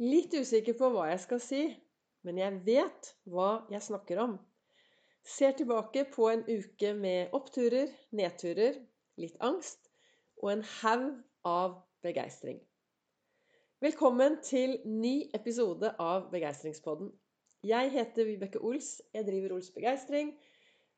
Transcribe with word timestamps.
Litt 0.00 0.32
usikker 0.32 0.78
på 0.80 0.88
hva 0.94 1.10
jeg 1.10 1.20
skal 1.20 1.40
si, 1.44 1.58
men 2.24 2.38
jeg 2.40 2.54
vet 2.64 3.08
hva 3.28 3.66
jeg 3.68 3.84
snakker 3.84 4.16
om. 4.22 4.38
Ser 5.28 5.52
tilbake 5.58 6.06
på 6.08 6.30
en 6.30 6.40
uke 6.48 6.94
med 6.96 7.34
oppturer, 7.36 7.90
nedturer, 8.16 8.78
litt 9.20 9.34
angst 9.44 9.90
og 10.40 10.54
en 10.54 10.62
haug 10.78 11.10
av 11.44 11.74
begeistring. 12.00 12.62
Velkommen 13.84 14.38
til 14.46 14.78
ny 14.88 15.28
episode 15.36 15.90
av 16.00 16.30
Begeistringspodden. 16.32 17.10
Jeg 17.68 17.90
heter 17.92 18.24
Vibeke 18.30 18.62
Ols. 18.64 19.02
Jeg 19.12 19.26
driver 19.28 19.58
Ols 19.58 19.68
Begeistring. 19.74 20.30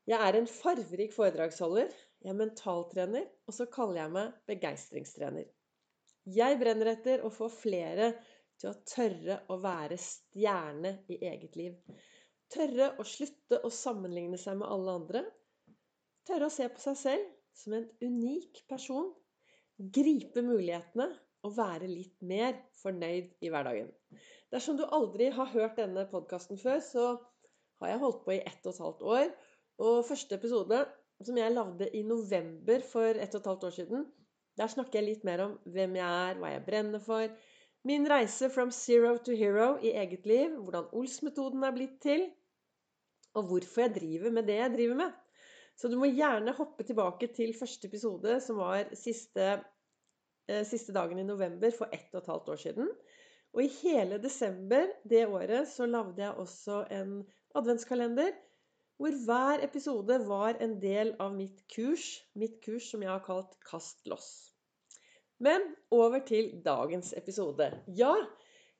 Jeg 0.07 0.29
er 0.29 0.37
en 0.39 0.47
farverik 0.47 1.11
foredragsholder. 1.11 1.91
Jeg 2.23 2.31
er 2.31 2.39
mentaltrener, 2.39 3.27
og 3.51 3.57
så 3.59 3.67
kaller 3.67 3.99
jeg 4.05 4.15
meg 4.15 4.31
begeistringstrener. 4.47 5.51
Jeg 6.23 6.55
brenner 6.63 6.93
etter 6.93 7.27
å 7.27 7.33
få 7.35 7.51
flere 7.51 8.13
til 8.63 8.71
å 8.71 8.79
tørre 8.87 9.39
å 9.51 9.57
være 9.59 9.97
stjerne 9.99 10.93
i 11.11 11.19
eget 11.27 11.57
liv. 11.59 11.75
Tørre 12.53 12.93
å 13.01 13.03
slutte 13.07 13.59
å 13.67 13.71
sammenligne 13.73 14.39
seg 14.39 14.55
med 14.61 14.71
alle 14.71 14.93
andre. 15.01 15.23
Tørre 16.23 16.47
å 16.47 16.53
se 16.53 16.69
på 16.71 16.79
seg 16.79 16.95
selv 17.01 17.27
som 17.59 17.75
en 17.75 17.89
unik 17.99 18.63
person. 18.71 19.11
Gripe 19.75 20.43
mulighetene 20.45 21.09
og 21.43 21.57
være 21.57 21.89
litt 21.91 22.15
mer 22.23 22.55
fornøyd 22.79 23.33
i 23.43 23.51
hverdagen. 23.51 23.89
Dersom 24.53 24.77
du 24.79 24.85
aldri 24.85 25.27
har 25.33 25.51
hørt 25.51 25.79
denne 25.81 26.05
podkasten 26.07 26.59
før, 26.61 26.79
så 26.79 27.07
har 27.81 27.91
jeg 27.91 28.03
holdt 28.03 28.21
på 28.23 28.35
i 28.37 28.43
ett 28.45 28.63
og 28.63 28.71
et 28.71 28.83
halvt 28.85 29.07
år. 29.17 29.31
Og 29.83 30.05
første 30.07 30.37
episode, 30.39 30.83
som 31.23 31.39
jeg 31.39 31.55
lagde 31.55 31.89
i 31.97 32.03
november 32.07 32.85
for 32.87 33.11
ett 33.11 33.35
og 33.35 33.41
et 33.41 33.49
halvt 33.51 33.67
år 33.67 33.75
siden, 33.81 34.05
der 34.55 34.69
snakker 34.69 35.01
jeg 35.01 35.09
litt 35.09 35.27
mer 35.27 35.47
om 35.47 35.57
hvem 35.73 35.97
jeg 35.97 36.29
er, 36.29 36.39
hva 36.39 36.53
jeg 36.53 36.65
brenner 36.67 37.01
for. 37.03 37.25
Min 37.83 38.07
reise 38.07 38.47
from 38.49 38.71
zero 38.71 39.17
to 39.19 39.35
hero 39.35 39.73
i 39.83 39.91
eget 39.91 40.25
liv, 40.25 40.55
hvordan 40.55 40.85
Ols-metoden 40.95 41.65
er 41.67 41.73
blitt 41.75 41.97
til, 42.05 42.29
og 43.35 43.49
hvorfor 43.49 43.83
jeg 43.83 43.95
driver 43.97 44.31
med 44.31 44.47
det 44.47 44.55
jeg 44.55 44.71
driver 44.77 44.99
med. 45.01 45.17
Så 45.75 45.89
du 45.91 45.97
må 45.99 46.07
gjerne 46.07 46.53
hoppe 46.55 46.85
tilbake 46.87 47.27
til 47.35 47.51
første 47.57 47.89
episode, 47.89 48.37
som 48.45 48.61
var 48.61 48.93
siste, 48.95 49.49
eh, 50.47 50.63
siste 50.69 50.95
dagen 50.95 51.19
i 51.19 51.27
november 51.27 51.75
for 51.75 51.91
ett 51.91 52.13
og 52.13 52.21
et 52.21 52.31
halvt 52.31 52.53
år 52.55 52.61
siden. 52.63 52.93
Og 53.53 53.65
i 53.65 53.73
hele 53.81 54.21
desember 54.21 54.87
det 55.09 55.25
året 55.27 55.67
så 55.67 55.85
lagde 55.85 56.23
jeg 56.23 56.39
også 56.39 56.85
en 57.01 57.19
adventskalender 57.55 58.31
hvor 58.97 59.19
hver 59.25 59.63
episode 59.65 60.21
var 60.27 60.55
en 60.61 60.79
del 60.81 61.15
av 61.19 61.33
mitt 61.35 61.65
kurs, 61.75 62.21
mitt 62.39 62.61
kurs 62.63 62.87
som 62.93 63.03
jeg 63.03 63.11
har 63.11 63.23
kalt 63.25 63.57
Kast 63.67 64.05
loss. 64.07 64.52
Men 65.43 65.65
over 65.91 66.23
til 66.27 66.53
dagens 66.65 67.11
episode. 67.17 67.67
Ja, 67.97 68.13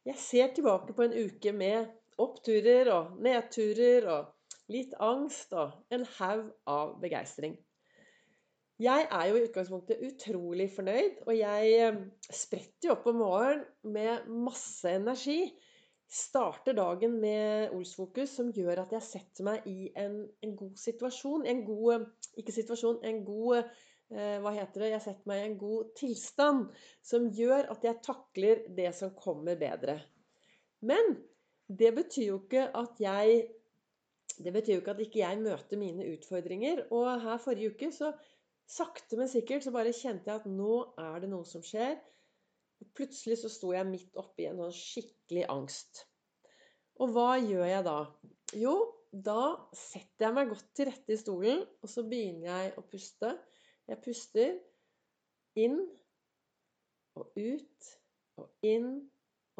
jeg 0.05 0.15
ser 0.19 0.53
tilbake 0.55 0.95
på 0.95 1.05
en 1.05 1.15
uke 1.25 1.51
med 1.55 1.89
oppturer 2.21 2.91
og 2.93 3.19
nedturer 3.23 4.07
og 4.13 4.71
litt 4.71 4.93
angst 5.03 5.53
og 5.57 5.73
en 5.91 6.05
haug 6.17 6.49
av 6.69 6.95
begeistring. 7.03 7.57
Jeg 8.81 9.05
er 9.05 9.27
jo 9.29 9.37
i 9.37 9.43
utgangspunktet 9.45 10.01
utrolig 10.07 10.69
fornøyd, 10.73 11.19
og 11.27 11.35
jeg 11.37 11.75
eh, 11.77 11.99
spretter 12.33 12.89
jo 12.89 12.95
opp 12.95 13.05
om 13.11 13.19
morgenen 13.21 13.67
med 13.95 14.31
masse 14.47 14.89
energi 14.89 15.53
starter 16.13 16.75
dagen 16.77 17.15
med 17.21 17.71
Olsfokus, 17.73 18.35
som 18.37 18.51
gjør 18.53 18.83
at 18.83 18.91
jeg 18.93 19.05
setter 19.05 19.47
meg 19.47 19.65
i 19.69 19.89
en, 19.97 20.19
en 20.45 20.55
god 20.57 20.75
situasjon. 20.77 21.47
En 21.49 21.63
god 21.65 22.05
Ikke 22.37 22.53
situasjon, 22.53 22.99
en 23.05 23.23
god 23.25 23.57
eh, 23.59 23.71
Hva 24.11 24.51
heter 24.53 24.83
det? 24.83 24.89
Jeg 24.93 25.03
setter 25.05 25.29
meg 25.29 25.39
i 25.39 25.45
en 25.47 25.57
god 25.57 25.93
tilstand 25.97 26.65
som 27.05 27.29
gjør 27.33 27.71
at 27.73 27.85
jeg 27.87 28.01
takler 28.05 28.61
det 28.77 28.91
som 28.97 29.13
kommer, 29.17 29.57
bedre. 29.57 29.95
Men 30.85 31.15
det 31.65 31.93
betyr 31.95 32.27
jo 32.27 32.39
ikke 32.43 32.67
at 32.77 32.99
jeg 33.01 33.43
det 34.43 34.53
betyr 34.53 34.77
jo 34.77 34.81
ikke 34.81 34.93
at 34.95 35.01
ikke 35.03 35.19
jeg 35.21 35.41
møter 35.41 35.77
mine 35.77 36.07
utfordringer. 36.13 36.87
Og 36.95 37.21
her 37.21 37.41
forrige 37.41 37.73
uke 37.73 37.91
så 37.93 38.11
sakte, 38.69 39.17
men 39.19 39.29
sikkert 39.29 39.65
så 39.65 39.73
bare 39.75 39.93
kjente 39.93 40.31
jeg 40.31 40.41
at 40.41 40.49
nå 40.49 40.79
er 40.99 41.21
det 41.23 41.29
noe 41.31 41.45
som 41.47 41.63
skjer. 41.65 41.99
Plutselig 42.97 43.39
så 43.43 43.51
sto 43.51 43.71
jeg 43.75 43.87
midt 43.87 44.17
oppi 44.19 44.47
en 44.49 44.59
sånn 44.59 44.75
skikkelig 44.75 45.45
angst. 45.53 46.03
Og 47.01 47.13
hva 47.13 47.37
gjør 47.41 47.65
jeg 47.69 47.85
da? 47.85 47.97
Jo, 48.59 48.73
da 49.13 49.53
setter 49.77 50.27
jeg 50.27 50.35
meg 50.35 50.51
godt 50.51 50.69
til 50.77 50.89
rette 50.89 51.13
i 51.13 51.19
stolen, 51.19 51.63
og 51.81 51.89
så 51.89 52.03
begynner 52.09 52.49
jeg 52.49 52.73
å 52.77 52.85
puste. 52.89 53.31
Jeg 53.91 53.99
puster 54.05 54.53
inn 55.59 55.79
og 57.19 57.35
ut 57.37 57.89
og 58.41 58.65
inn 58.65 58.93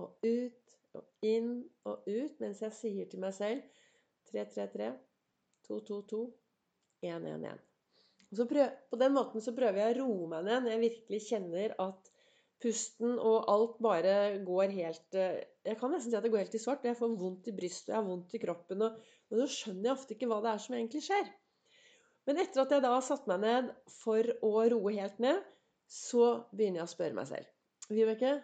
og 0.02 0.24
ut 0.26 0.78
og 0.98 1.28
inn 1.28 1.52
og 1.90 2.08
ut 2.08 2.40
mens 2.42 2.62
jeg 2.64 2.78
sier 2.78 3.10
til 3.10 3.22
meg 3.24 3.36
selv 3.36 3.62
333, 4.32 4.90
222, 5.68 6.24
111. 7.04 7.62
Og 8.34 8.50
prøv, 8.50 8.72
på 8.90 8.98
den 8.98 9.14
måten 9.14 9.44
så 9.46 9.54
prøver 9.54 9.80
jeg 9.82 9.94
å 9.94 10.06
roe 10.08 10.30
meg 10.32 10.48
ned 10.48 10.64
når 10.64 10.74
jeg 10.74 10.84
virkelig 10.88 11.22
kjenner 11.28 11.76
at 11.84 12.10
pusten 12.64 13.18
og 13.20 13.50
alt 13.52 13.78
bare 13.84 14.16
går 14.48 14.74
helt 14.74 15.18
eh, 15.20 15.44
Jeg 15.68 15.78
kan 15.80 15.92
nesten 15.94 16.14
si 16.14 16.18
at 16.18 16.26
det 16.26 16.32
går 16.34 16.46
helt 16.46 16.56
i 16.58 16.62
svart. 16.64 16.86
Jeg 16.88 16.98
får 17.00 17.14
vondt 17.20 17.50
i 17.52 17.56
brystet, 17.56 17.92
jeg 17.92 18.00
har 18.00 18.08
vondt 18.08 18.34
i 18.34 18.42
kroppen. 18.42 18.84
Og, 18.88 18.98
men 19.30 19.42
så 19.44 19.48
skjønner 19.52 19.90
jeg 19.90 19.98
ofte 19.98 20.16
ikke 20.16 20.30
hva 20.32 20.40
det 20.44 20.52
er 20.54 20.64
som 20.64 20.76
egentlig 20.78 21.04
skjer. 21.06 21.30
Men 22.28 22.40
etter 22.40 22.64
at 22.64 22.72
jeg 22.72 22.84
da 22.86 22.94
har 22.96 23.04
satt 23.04 23.28
meg 23.28 23.42
ned 23.44 23.70
for 23.92 24.30
å 24.46 24.54
roe 24.72 24.96
helt 24.96 25.20
ned, 25.24 25.42
så 25.92 26.48
begynner 26.54 26.82
jeg 26.82 26.88
å 26.88 26.94
spørre 26.94 27.18
meg 27.18 27.30
selv. 27.30 27.50
Vibeke, 27.92 28.38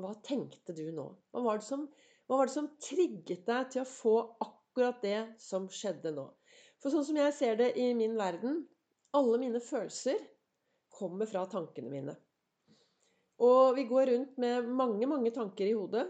hva 0.00 0.14
tenkte 0.26 0.74
du 0.76 0.86
nå? 0.94 1.06
Hva 1.30 1.42
var, 1.44 1.60
det 1.60 1.68
som, 1.68 1.84
var 2.30 2.48
det 2.48 2.54
som 2.56 2.70
trigget 2.82 3.44
deg 3.46 3.68
til 3.74 3.84
å 3.84 3.88
få 3.90 4.14
akkurat 4.42 5.02
det 5.04 5.18
som 5.42 5.68
skjedde 5.70 6.14
nå? 6.16 6.26
For 6.82 6.92
sånn 6.92 7.06
som 7.06 7.18
jeg 7.20 7.36
ser 7.36 7.60
det 7.60 7.70
i 7.80 7.90
min 7.96 8.16
verden, 8.18 8.64
alle 9.14 9.38
mine 9.40 9.60
følelser 9.62 10.18
kommer 10.94 11.28
fra 11.30 11.44
tankene 11.50 11.92
mine. 11.92 12.16
Og 13.44 13.74
vi 13.76 13.84
går 13.90 14.10
rundt 14.10 14.36
med 14.42 14.68
mange, 14.68 15.06
mange 15.10 15.32
tanker 15.34 15.66
i 15.66 15.76
hodet. 15.76 16.06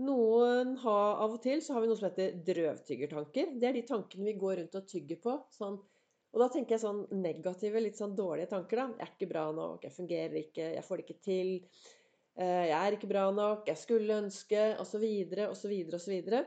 Noen 0.00 0.76
har 0.80 1.18
Av 1.20 1.34
og 1.34 1.40
til 1.44 1.60
så 1.60 1.74
har 1.74 1.82
vi 1.84 1.88
noe 1.90 1.98
som 1.98 2.08
heter 2.08 2.38
drøvtyggertanker. 2.46 3.56
Det 3.60 3.68
er 3.68 3.76
de 3.76 3.82
tankene 3.88 4.30
vi 4.30 4.38
går 4.40 4.62
rundt 4.62 4.78
og 4.78 4.86
tygger 4.88 5.20
på. 5.20 5.34
Sånn, 5.52 5.76
og 6.32 6.40
da 6.40 6.48
tenker 6.52 6.78
jeg 6.78 6.84
sånn 6.86 7.02
negative, 7.12 7.82
litt 7.84 8.00
sånn 8.00 8.16
dårlige 8.16 8.54
tanker. 8.54 8.80
da. 8.80 8.86
Jeg 8.96 9.06
er 9.06 9.12
ikke 9.12 9.30
bra 9.34 9.44
nok, 9.52 9.84
jeg 9.84 9.96
fungerer 9.98 10.38
ikke, 10.40 10.70
jeg 10.78 10.86
får 10.86 10.96
det 10.96 11.06
ikke 11.06 11.26
til. 11.28 11.52
Eh, 12.40 12.64
jeg 12.70 12.78
er 12.78 12.96
ikke 12.96 13.12
bra 13.12 13.26
nok, 13.36 13.68
jeg 13.68 13.80
skulle 13.82 14.18
ønske, 14.24 14.64
osv., 14.80 15.04
osv., 15.50 15.76
osv. 16.00 16.42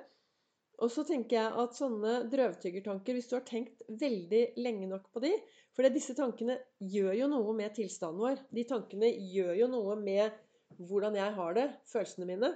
Og 0.76 0.92
så 0.92 1.06
tenker 1.08 1.38
jeg 1.38 1.54
at 1.62 1.78
sånne 1.78 2.16
drøvtyggertanker, 2.34 3.16
hvis 3.16 3.30
du 3.30 3.38
har 3.38 3.46
tenkt 3.48 3.86
veldig 3.88 4.44
lenge 4.58 4.90
nok 4.90 5.12
på 5.14 5.22
de 5.24 5.32
For 5.76 5.88
disse 5.92 6.16
tankene 6.16 6.58
gjør 6.80 7.14
jo 7.20 7.28
noe 7.28 7.54
med 7.56 7.74
tilstanden 7.76 8.22
vår. 8.24 8.42
De 8.56 8.64
tankene 8.68 9.10
gjør 9.12 9.54
jo 9.60 9.68
noe 9.68 9.98
med 10.00 10.32
hvordan 10.80 11.16
jeg 11.20 11.34
har 11.36 11.56
det, 11.56 11.66
følelsene 11.92 12.28
mine. 12.30 12.52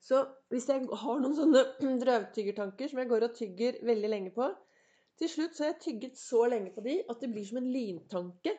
Så 0.00 0.22
hvis 0.52 0.68
jeg 0.70 0.88
har 1.02 1.20
noen 1.20 1.36
sånne 1.36 1.62
drøvtyggertanker 2.04 2.90
som 2.90 3.02
jeg 3.02 3.10
går 3.10 3.26
og 3.26 3.36
tygger 3.36 3.80
veldig 3.86 4.10
lenge 4.10 4.34
på 4.36 4.48
Til 5.20 5.28
slutt 5.28 5.56
så 5.56 5.66
har 5.66 5.74
jeg 5.74 5.82
tygget 5.84 6.20
så 6.20 6.46
lenge 6.48 6.72
på 6.72 6.84
de 6.86 7.00
at 7.12 7.20
det 7.20 7.28
blir 7.32 7.44
som 7.44 7.60
en 7.60 7.68
lyntanke. 7.68 8.54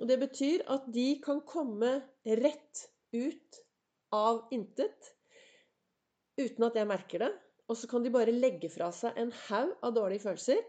Og 0.00 0.08
det 0.08 0.20
betyr 0.20 0.62
at 0.70 0.86
de 0.94 1.08
kan 1.24 1.42
komme 1.46 1.96
rett 2.24 2.84
ut 3.12 3.58
av 4.14 4.44
intet 4.54 5.10
uten 6.40 6.66
at 6.68 6.78
jeg 6.78 6.88
merker 6.88 7.24
det. 7.26 7.30
Og 7.70 7.78
så 7.78 7.90
kan 7.90 8.02
de 8.02 8.12
bare 8.14 8.34
legge 8.34 8.70
fra 8.72 8.88
seg 8.94 9.18
en 9.20 9.32
haug 9.48 9.74
av 9.82 9.94
dårlige 9.98 10.24
følelser. 10.24 10.62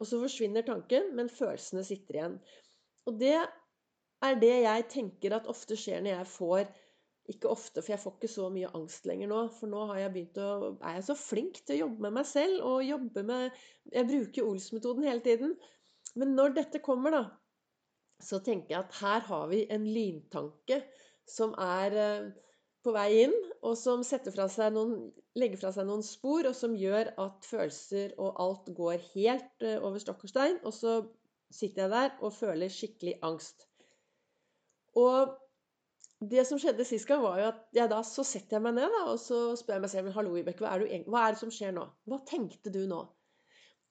Og 0.00 0.08
så 0.08 0.20
forsvinner 0.22 0.64
tanken, 0.64 1.10
men 1.18 1.28
følelsene 1.28 1.84
sitter 1.84 2.16
igjen. 2.16 2.38
Og 3.10 3.18
det 3.20 3.34
er 3.36 4.38
det 4.40 4.54
jeg 4.62 4.86
tenker 4.94 5.36
at 5.36 5.50
ofte 5.50 5.76
skjer 5.78 6.00
når 6.04 6.14
jeg 6.14 6.30
får 6.32 6.70
Ikke 7.28 7.50
ofte, 7.50 7.82
for 7.82 7.92
jeg 7.92 8.00
får 8.02 8.14
ikke 8.16 8.30
så 8.32 8.46
mye 8.50 8.70
angst 8.74 9.04
lenger 9.06 9.28
nå. 9.30 9.42
For 9.58 9.70
nå 9.70 9.84
har 9.90 10.00
jeg 10.00 10.12
begynt 10.14 10.40
å, 10.42 10.48
er 10.80 10.96
jeg 10.98 11.06
så 11.10 11.16
flink 11.18 11.60
til 11.62 11.76
å 11.76 11.80
jobbe 11.84 12.06
med 12.06 12.16
meg 12.16 12.26
selv. 12.30 12.62
og 12.66 12.86
jobbe 12.86 13.22
med, 13.26 13.60
Jeg 13.92 14.08
bruker 14.08 14.48
Ols-metoden 14.48 15.06
hele 15.06 15.22
tiden. 15.26 15.54
Men 16.18 16.34
når 16.34 16.56
dette 16.56 16.82
kommer, 16.82 17.14
da, 17.14 17.24
så 18.20 18.40
tenker 18.44 18.74
jeg 18.74 18.84
at 18.84 18.96
her 19.00 19.26
har 19.28 19.48
vi 19.52 19.64
en 19.70 19.86
lyntanke 19.86 20.80
som 21.28 21.54
er 21.54 21.96
eh, 21.96 22.30
på 22.84 22.92
vei 22.96 23.08
inn, 23.26 23.36
og 23.62 23.76
som 23.78 24.02
fra 24.04 24.68
noen, 24.72 25.12
legger 25.38 25.60
fra 25.60 25.72
seg 25.72 25.86
noen 25.86 26.02
spor, 26.02 26.48
og 26.48 26.56
som 26.56 26.74
gjør 26.76 27.12
at 27.20 27.46
følelser 27.46 28.16
og 28.18 28.40
alt 28.42 28.70
går 28.76 28.98
helt 29.14 29.66
eh, 29.66 29.78
over 29.78 30.02
stokk 30.02 30.24
og 30.24 30.32
stein. 30.32 30.58
Og 30.64 30.74
så 30.74 30.96
sitter 31.52 31.84
jeg 31.84 31.94
der 31.94 32.16
og 32.20 32.34
føler 32.34 32.72
skikkelig 32.72 33.18
angst. 33.26 33.68
Og 34.98 35.36
det 36.20 36.44
som 36.44 36.58
skjedde 36.60 36.84
sist 36.84 37.08
gang, 37.08 37.22
var 37.24 37.38
jo 37.40 37.46
at 37.48 37.62
jeg 37.76 37.88
da 37.88 38.02
så 38.04 38.24
setter 38.26 38.58
jeg 38.58 38.64
meg 38.66 38.76
ned 38.76 38.92
da, 38.92 39.06
og 39.12 39.16
så 39.22 39.56
spør 39.56 39.78
jeg 39.78 39.84
meg 39.86 39.92
selv 39.92 40.12
Hallo, 40.16 40.34
Vibeke, 40.36 40.64
hva, 40.66 40.76
hva 41.08 41.24
er 41.24 41.34
det 41.34 41.40
som 41.40 41.52
skjer 41.54 41.72
nå? 41.76 41.86
Hva 42.10 42.20
tenkte 42.28 42.72
du 42.74 42.82
nå? 42.90 43.00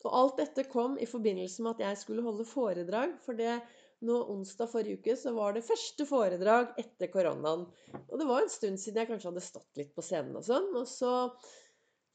Og 0.05 0.15
alt 0.15 0.37
dette 0.39 0.67
kom 0.71 0.95
i 1.01 1.07
forbindelse 1.09 1.63
med 1.65 1.75
at 1.75 1.87
jeg 1.87 2.01
skulle 2.03 2.23
holde 2.23 2.45
foredrag. 2.47 3.17
For 3.25 3.35
det 3.35 3.57
nå 4.07 4.19
onsdag 4.31 4.69
forrige 4.71 5.01
uke 5.01 5.15
så 5.19 5.33
var 5.35 5.55
det 5.55 5.65
første 5.67 6.05
foredrag 6.07 6.77
etter 6.79 7.11
koronaen. 7.11 7.65
Og 8.05 8.21
det 8.21 8.27
var 8.29 8.45
en 8.45 8.53
stund 8.53 8.79
siden 8.79 9.01
jeg 9.01 9.09
kanskje 9.09 9.31
hadde 9.33 9.43
stått 9.43 9.81
litt 9.81 9.91
på 9.95 10.05
scenen 10.05 10.37
og 10.39 10.45
sånn. 10.47 10.69
Og 10.79 10.87
så, 10.87 11.11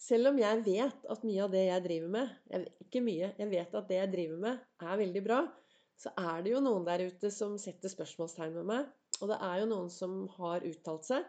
selv 0.01 0.33
om 0.33 0.41
jeg 0.41 0.63
vet 0.65 1.11
at 1.13 1.29
mye 1.29 1.45
av 1.45 1.53
det 1.53 1.67
jeg 1.67 1.87
driver 1.91 2.17
med 2.17 2.33
jeg, 2.55 2.73
Ikke 2.87 3.05
mye, 3.05 3.35
jeg 3.43 3.53
vet 3.53 3.79
at 3.83 3.91
det 3.91 4.01
jeg 4.01 4.15
driver 4.17 4.43
med, 4.47 4.65
er 4.81 5.01
veldig 5.05 5.25
bra. 5.27 5.43
Så 6.01 6.11
er 6.19 6.41
det 6.43 6.55
jo 6.55 6.65
noen 6.65 6.89
der 6.89 7.05
ute 7.11 7.31
som 7.31 7.59
setter 7.61 7.93
spørsmålstegn 7.93 8.57
med 8.63 8.71
meg. 8.73 8.89
Og 9.21 9.31
det 9.31 9.39
er 9.47 9.61
jo 9.63 9.71
noen 9.71 9.91
som 9.93 10.25
har 10.39 10.65
uttalt 10.67 11.07
seg. 11.09 11.29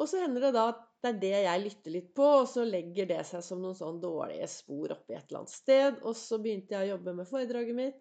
Og 0.00 0.08
så 0.08 0.22
hender 0.22 0.46
det 0.46 0.54
da 0.56 0.68
at 0.70 0.80
det 1.02 1.10
er 1.10 1.18
det 1.20 1.32
jeg 1.44 1.62
lytter 1.64 1.94
litt 1.96 2.10
på, 2.16 2.26
og 2.42 2.46
så 2.48 2.64
legger 2.64 3.08
det 3.10 3.20
seg 3.28 3.42
som 3.44 3.60
noen 3.60 3.76
sånn 3.76 3.98
dårlige 4.00 4.46
spor 4.48 4.94
oppi 4.94 5.16
et 5.16 5.26
eller 5.26 5.42
annet 5.42 5.52
sted. 5.52 5.98
Og 6.06 6.16
så 6.16 6.38
begynte 6.40 6.76
jeg 6.76 6.86
å 6.86 6.92
jobbe 6.94 7.16
med 7.18 7.28
foredraget 7.28 7.76
mitt. 7.76 8.00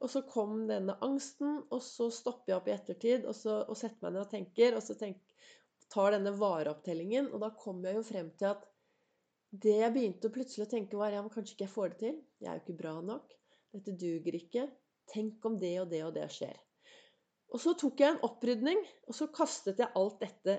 Og 0.00 0.08
så 0.08 0.22
kom 0.24 0.62
denne 0.70 0.96
angsten, 1.04 1.58
og 1.68 1.82
så 1.84 2.08
stopper 2.14 2.54
jeg 2.54 2.60
opp 2.60 2.70
i 2.70 2.74
ettertid 2.76 3.26
og, 3.28 3.34
så, 3.36 3.58
og 3.66 3.76
setter 3.76 4.06
meg 4.06 4.14
ned 4.14 4.22
og 4.22 4.30
tenker. 4.32 4.78
Og 4.78 4.84
så 4.86 4.96
tenk, 4.96 5.18
tar 5.92 6.14
denne 6.16 6.32
vareopptellingen, 6.38 7.28
og 7.34 7.44
da 7.44 7.50
kommer 7.58 7.90
jeg 7.90 8.00
jo 8.00 8.06
frem 8.14 8.32
til 8.40 8.52
at 8.54 8.64
det 9.50 9.76
jeg 9.80 9.92
begynte 9.92 10.30
plutselig 10.32 10.68
å 10.68 10.70
tenke, 10.70 10.96
var 10.96 11.12
ja, 11.12 11.20
men 11.24 11.32
kanskje 11.34 11.56
ikke 11.56 11.66
jeg 11.66 11.74
får 11.74 11.92
det 11.92 12.00
til. 12.04 12.18
Jeg 12.38 12.48
er 12.48 12.56
jo 12.56 12.64
ikke 12.64 12.80
bra 12.80 12.96
nok. 13.02 13.34
Dette 13.74 13.98
duger 13.98 14.38
ikke. 14.38 14.68
Tenk 15.10 15.46
om 15.50 15.58
det 15.58 15.74
og 15.82 15.90
det 15.90 16.04
og 16.06 16.14
det 16.14 16.28
skjer. 16.32 16.54
Og 17.50 17.62
så 17.62 17.74
tok 17.78 18.00
jeg 18.00 18.14
en 18.14 18.22
opprydning, 18.26 18.78
og 19.10 19.16
så 19.16 19.26
kastet 19.34 19.80
jeg 19.82 19.90
alt 19.98 20.20
dette 20.22 20.56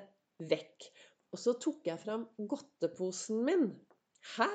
vekk. 0.52 0.90
Og 1.32 1.40
så 1.40 1.56
tok 1.64 1.88
jeg 1.88 2.00
fram 2.02 2.26
godteposen 2.52 3.44
min. 3.48 3.70
Hæ? 4.36 4.50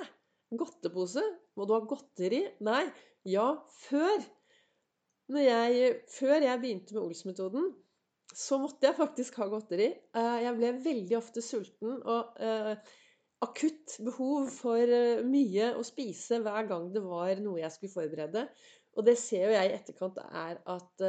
Godtepose? 0.54 1.22
Må 1.56 1.66
du 1.66 1.74
ha 1.74 1.80
godteri? 1.88 2.42
Nei. 2.66 2.84
Ja, 3.26 3.48
før 3.88 4.20
jeg, 5.32 5.88
før 6.12 6.36
jeg 6.44 6.60
begynte 6.62 6.94
med 6.94 7.02
Ols-metoden, 7.02 7.72
så 8.36 8.60
måtte 8.60 8.86
jeg 8.86 8.98
faktisk 8.98 9.40
ha 9.40 9.48
godteri. 9.50 9.88
Eh, 9.96 10.36
jeg 10.44 10.54
ble 10.58 10.72
veldig 10.84 11.18
ofte 11.18 11.42
sulten 11.42 11.96
og 11.96 12.36
uh, 12.42 12.74
akutt 13.46 13.96
behov 14.06 14.50
for 14.52 14.92
uh, 14.92 15.24
mye 15.26 15.72
å 15.78 15.84
spise 15.86 16.42
hver 16.44 16.68
gang 16.68 16.90
det 16.94 17.02
var 17.02 17.40
noe 17.42 17.62
jeg 17.62 17.72
skulle 17.74 17.96
forberede. 17.96 18.44
Og 18.96 19.08
det 19.08 19.16
ser 19.20 19.48
jo 19.48 19.56
jeg 19.56 19.70
i 19.70 19.76
etterkant 19.76 20.20
er 20.26 20.60
at 20.76 21.06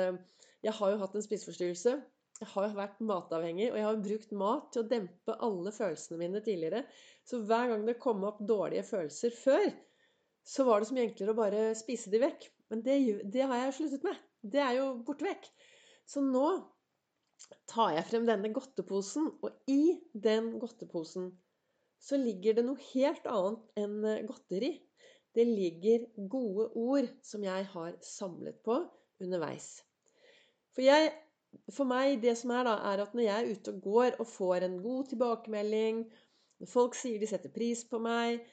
jeg 0.66 0.74
har 0.78 0.94
jo 0.94 1.02
hatt 1.02 1.18
en 1.18 1.26
spiseforstyrrelse. 1.26 1.96
Jeg 2.38 2.50
har 2.52 2.74
vært 2.78 3.00
matavhengig, 3.02 3.72
og 3.72 3.80
jeg 3.80 3.86
har 3.88 4.02
brukt 4.04 4.34
mat 4.38 4.68
til 4.74 4.84
å 4.84 4.90
dempe 4.92 5.36
alle 5.48 5.74
følelsene 5.74 6.20
mine 6.22 6.42
tidligere. 6.46 6.84
Så 7.26 7.42
hver 7.50 7.72
gang 7.72 7.86
det 7.88 7.98
kom 8.02 8.26
opp 8.28 8.44
dårlige 8.46 8.86
følelser 8.86 9.34
før, 9.34 9.72
så 10.48 10.66
var 10.68 10.84
det 10.84 10.94
mye 10.96 11.08
enklere 11.10 11.34
å 11.34 11.40
bare 11.40 11.64
spise 11.78 12.14
de 12.14 12.22
vekk. 12.22 12.46
Men 12.72 12.84
det, 12.86 12.98
det 13.34 13.46
har 13.48 13.64
jeg 13.64 13.78
sluttet 13.80 14.06
med. 14.06 14.22
Det 14.44 14.62
er 14.64 14.78
jo 14.78 14.92
borte 15.08 15.26
vekk. 15.28 15.50
Så 16.08 16.22
nå 16.24 16.46
tar 17.70 17.96
jeg 17.98 18.08
frem 18.12 18.28
denne 18.28 18.54
godteposen, 18.56 19.32
og 19.42 19.72
i 19.72 19.98
den 20.14 20.54
godteposen 20.62 21.32
så 22.00 22.20
ligger 22.22 22.58
det 22.58 22.68
noe 22.68 22.90
helt 22.94 23.26
annet 23.30 23.82
enn 23.82 23.98
eh, 24.06 24.24
godteri. 24.30 24.72
Det 25.34 25.46
ligger 25.46 26.06
gode 26.32 26.70
ord 26.78 27.10
som 27.26 27.44
jeg 27.46 27.66
har 27.74 27.98
samlet 28.06 28.62
på 28.66 28.78
underveis. 29.24 29.87
For, 30.78 30.86
jeg, 30.86 31.10
for 31.74 31.90
meg, 31.90 32.20
det 32.22 32.36
som 32.38 32.52
er 32.54 32.68
da, 32.68 32.76
er 32.86 33.02
at 33.02 33.16
når 33.18 33.24
jeg 33.26 33.36
er 33.44 33.48
ute 33.58 33.72
og 33.74 33.78
går 33.82 34.18
og 34.22 34.28
får 34.30 34.66
en 34.68 34.76
god 34.84 35.08
tilbakemelding, 35.10 36.04
når 36.62 36.70
folk 36.70 36.98
sier 36.98 37.18
de 37.18 37.30
setter 37.30 37.50
pris 37.54 37.82
på 37.90 37.98
meg 38.02 38.44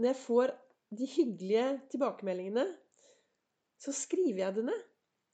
Når 0.00 0.06
jeg 0.08 0.18
får 0.22 0.52
de 0.96 1.08
hyggelige 1.10 1.66
tilbakemeldingene, 1.92 2.64
så 3.76 3.92
skriver 3.92 4.40
jeg 4.40 4.56
det 4.56 4.64
ned. 4.70 4.84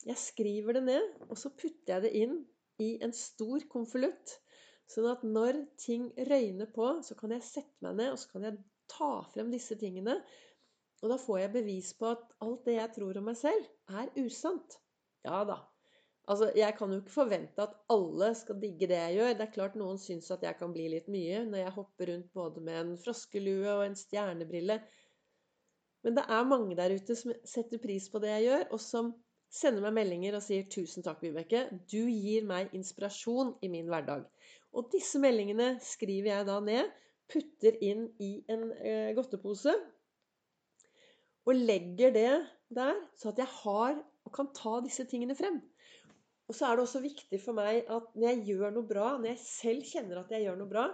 Jeg 0.08 0.18
skriver 0.18 0.76
det 0.76 0.82
ned, 0.88 1.04
og 1.28 1.38
så 1.38 1.52
putter 1.54 1.94
jeg 1.94 2.04
det 2.04 2.12
inn 2.24 2.40
i 2.82 2.88
en 3.04 3.14
stor 3.14 3.62
konvolutt. 3.70 4.34
Sånn 4.90 5.06
at 5.12 5.22
når 5.22 5.60
ting 5.80 6.08
røyner 6.28 6.72
på, 6.74 6.88
så 7.06 7.14
kan 7.20 7.36
jeg 7.36 7.46
sette 7.46 7.86
meg 7.86 8.00
ned 8.00 8.16
og 8.16 8.18
så 8.20 8.32
kan 8.32 8.48
jeg 8.48 8.58
ta 8.90 9.12
frem 9.30 9.52
disse 9.54 9.78
tingene. 9.80 10.18
Og 11.04 11.12
da 11.12 11.20
får 11.20 11.44
jeg 11.44 11.54
bevis 11.54 11.92
på 12.00 12.10
at 12.16 12.34
alt 12.44 12.66
det 12.66 12.80
jeg 12.80 12.92
tror 12.98 13.20
om 13.20 13.30
meg 13.30 13.38
selv, 13.38 13.70
er 13.94 14.10
usant. 14.24 14.80
Ja 15.24 15.44
da. 15.48 15.60
Altså, 16.26 16.50
Jeg 16.56 16.74
kan 16.78 16.92
jo 16.92 17.00
ikke 17.02 17.12
forvente 17.12 17.62
at 17.62 17.74
alle 17.92 18.30
skal 18.34 18.60
digge 18.60 18.88
det 18.88 18.96
jeg 18.96 19.16
gjør. 19.18 19.32
Det 19.36 19.44
er 19.44 19.56
klart 19.56 19.74
noen 19.76 19.98
syns 20.00 20.30
at 20.32 20.44
jeg 20.46 20.56
kan 20.56 20.72
bli 20.72 20.86
litt 20.88 21.08
mye 21.12 21.42
når 21.44 21.58
jeg 21.60 21.74
hopper 21.76 22.12
rundt 22.12 22.30
både 22.32 22.62
med 22.64 22.80
en 22.80 22.94
froskelue 23.00 23.68
og 23.74 23.84
en 23.84 23.98
stjernebrille. 23.98 24.78
Men 26.04 26.16
det 26.16 26.24
er 26.36 26.48
mange 26.48 26.76
der 26.76 26.94
ute 26.96 27.16
som 27.16 27.32
setter 27.48 27.80
pris 27.80 28.08
på 28.12 28.20
det 28.24 28.32
jeg 28.32 28.46
gjør, 28.48 28.64
og 28.76 28.80
som 28.80 29.12
sender 29.54 29.84
meg 29.84 29.94
meldinger 29.98 30.36
og 30.36 30.42
sier 30.44 30.64
'Tusen 30.68 31.04
takk, 31.04 31.22
Vibeke. 31.22 31.66
Du 31.92 32.08
gir 32.08 32.44
meg 32.48 32.72
inspirasjon 32.76 33.54
i 33.62 33.70
min 33.72 33.88
hverdag'. 33.92 34.24
Og 34.74 34.88
disse 34.92 35.20
meldingene 35.22 35.74
skriver 35.80 36.30
jeg 36.32 36.46
da 36.48 36.58
ned, 36.60 36.90
putter 37.30 37.76
inn 37.80 38.08
i 38.20 38.32
en 38.52 38.66
eh, 38.80 39.12
godtepose 39.16 39.72
og 41.44 41.54
legger 41.54 42.12
det 42.12 42.32
der, 42.74 42.98
så 43.16 43.30
at 43.30 43.40
jeg 43.40 43.48
har 43.62 44.00
og 44.24 44.32
kan 44.32 44.50
ta 44.56 44.80
disse 44.84 45.04
tingene 45.08 45.36
frem. 45.36 45.60
Og 46.48 46.56
så 46.56 46.68
er 46.68 46.76
det 46.76 46.84
også 46.84 47.00
viktig 47.04 47.40
for 47.40 47.56
meg 47.56 47.88
at 47.88 48.10
når 48.14 48.28
jeg 48.28 48.44
gjør 48.50 48.74
noe 48.74 48.88
bra, 48.88 49.06
når 49.16 49.32
jeg 49.32 49.44
selv 49.44 49.88
kjenner 49.88 50.20
at 50.20 50.32
jeg 50.34 50.44
gjør 50.44 50.58
noe 50.60 50.70
bra, 50.70 50.84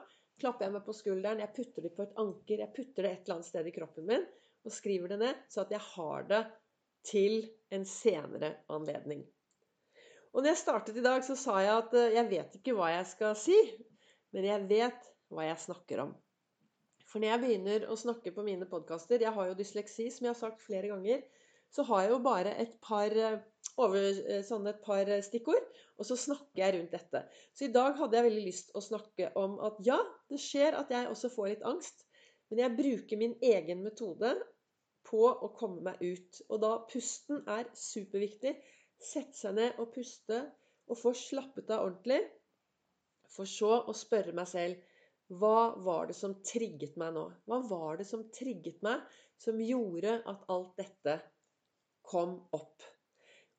klapper 0.40 0.66
jeg 0.66 0.74
meg 0.76 0.84
på 0.86 0.94
skulderen, 0.96 1.42
jeg 1.42 1.54
putter 1.56 1.86
det 1.86 1.92
på 1.96 2.04
et 2.06 2.20
anker, 2.22 2.62
jeg 2.62 2.74
putter 2.76 3.06
det 3.06 3.10
et 3.10 3.24
eller 3.24 3.38
annet 3.38 3.50
sted 3.50 3.66
i 3.68 3.74
kroppen 3.74 4.06
min 4.08 4.28
og 4.60 4.74
skriver 4.76 5.12
det 5.14 5.20
ned, 5.22 5.44
så 5.48 5.62
at 5.64 5.70
jeg 5.72 5.80
har 5.80 6.24
det 6.28 6.40
til 7.08 7.36
en 7.72 7.86
senere 7.88 8.54
anledning. 8.72 9.22
Og 10.30 10.42
når 10.42 10.52
jeg 10.52 10.60
startet 10.62 10.98
i 11.00 11.04
dag, 11.04 11.22
så 11.26 11.36
sa 11.38 11.56
jeg 11.64 11.72
at 11.74 11.94
eh, 11.98 12.16
jeg 12.18 12.28
vet 12.30 12.58
ikke 12.58 12.74
hva 12.76 12.90
jeg 12.92 13.06
skal 13.10 13.32
si, 13.38 13.56
men 14.36 14.46
jeg 14.46 14.66
vet 14.70 15.08
hva 15.32 15.46
jeg 15.48 15.62
snakker 15.64 16.04
om. 16.04 16.12
For 17.10 17.22
når 17.22 17.32
jeg 17.32 17.42
begynner 17.42 17.86
å 17.90 17.98
snakke 17.98 18.30
på 18.34 18.44
mine 18.46 18.68
podkaster 18.70 19.18
Jeg 19.18 19.34
har 19.34 19.48
jo 19.48 19.56
dysleksi, 19.58 20.06
som 20.14 20.28
jeg 20.28 20.30
har 20.30 20.38
sagt 20.38 20.62
flere 20.62 20.92
ganger. 20.92 21.24
Så 21.70 21.84
har 21.86 22.04
jeg 22.04 22.12
jo 22.14 22.20
bare 22.24 22.52
et 22.62 22.76
par, 22.82 23.14
eh, 23.14 23.40
over, 23.80 24.06
sånn 24.46 24.66
et 24.68 24.80
par 24.84 25.08
stikkord, 25.24 25.66
og 25.96 26.06
så 26.08 26.16
snakker 26.18 26.62
jeg 26.62 26.74
rundt 26.76 26.94
dette. 26.96 27.22
Så 27.54 27.68
i 27.68 27.72
dag 27.74 27.94
hadde 27.98 28.18
jeg 28.18 28.26
veldig 28.26 28.46
lyst 28.46 28.72
å 28.74 28.82
snakke 28.84 29.30
om 29.38 29.58
at 29.66 29.78
ja, 29.86 29.98
det 30.28 30.40
skjer 30.42 30.76
at 30.78 30.90
jeg 30.92 31.08
også 31.10 31.30
får 31.32 31.52
litt 31.52 31.68
angst. 31.70 32.04
Men 32.50 32.64
jeg 32.64 32.76
bruker 32.80 33.20
min 33.20 33.36
egen 33.46 33.84
metode 33.86 34.34
på 35.06 35.22
å 35.30 35.52
komme 35.56 35.84
meg 35.86 36.02
ut. 36.02 36.42
Og 36.50 36.60
da 36.62 36.72
pusten 36.90 37.44
er 37.48 37.70
superviktig. 37.78 38.56
Sette 39.00 39.38
seg 39.38 39.56
ned 39.56 39.78
og 39.80 39.92
puste 39.94 40.42
og 40.90 40.98
få 40.98 41.14
slappet 41.16 41.70
av 41.70 41.86
ordentlig. 41.86 42.20
For 43.30 43.48
så 43.48 43.84
å 43.86 43.94
spørre 43.96 44.34
meg 44.36 44.50
selv 44.50 44.88
hva 45.40 45.76
var 45.78 46.08
det 46.10 46.16
som 46.18 46.34
trigget 46.42 46.96
meg 46.98 47.14
nå? 47.14 47.28
Hva 47.46 47.60
var 47.70 48.00
det 48.00 48.08
som 48.08 48.24
trigget 48.34 48.80
meg, 48.82 49.04
som 49.38 49.60
gjorde 49.62 50.16
at 50.26 50.48
alt 50.50 50.72
dette 50.80 51.20
kom 52.10 52.36
opp? 52.56 52.84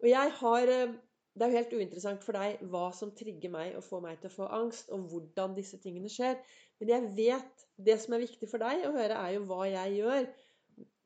Og 0.02 0.10
jeg 0.10 0.36
har 0.42 0.76
eh, 0.76 1.00
Det 1.32 1.46
er 1.46 1.52
jo 1.52 1.60
helt 1.62 1.74
uinteressant 1.80 2.24
for 2.26 2.36
deg 2.36 2.64
hva 2.68 2.90
som 2.92 3.14
trigger 3.16 3.54
meg 3.54 3.76
og 3.80 3.86
får 3.88 4.02
meg 4.04 4.18
til 4.20 4.28
å 4.28 4.34
få 4.34 4.48
angst, 4.52 4.90
og 4.92 5.06
hvordan 5.08 5.54
disse 5.56 5.80
tingene 5.80 6.12
skjer. 6.12 6.36
Men 6.82 6.92
jeg 6.92 7.12
vet 7.16 7.68
Det 7.78 7.96
som 8.02 8.16
er 8.18 8.26
viktig 8.26 8.50
for 8.52 8.60
deg 8.60 8.84
å 8.88 8.92
høre, 8.96 9.16
er 9.16 9.38
jo 9.38 9.46
hva 9.48 9.64
jeg 9.70 10.02
gjør 10.02 10.28